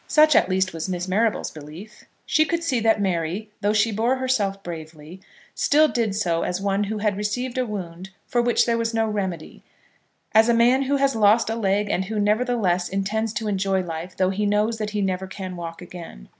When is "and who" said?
11.91-12.17